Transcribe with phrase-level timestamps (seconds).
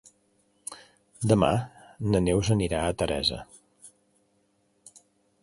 [1.31, 1.49] Demà
[2.15, 3.41] na Neus anirà a Teresa.